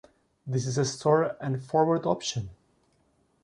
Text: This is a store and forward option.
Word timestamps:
This 0.47 0.65
is 0.65 0.79
a 0.79 0.85
store 0.85 1.37
and 1.39 1.63
forward 1.63 2.07
option. 2.07 2.49